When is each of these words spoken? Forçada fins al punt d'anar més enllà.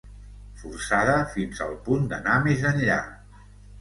Forçada 0.61 1.17
fins 1.35 1.61
al 1.67 1.75
punt 1.91 2.09
d'anar 2.15 2.39
més 2.49 2.67
enllà. 2.71 2.97